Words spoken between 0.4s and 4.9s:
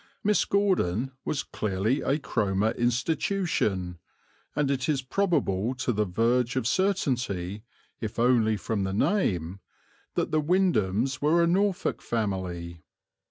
Gordon was clearly a Cromer institution, and it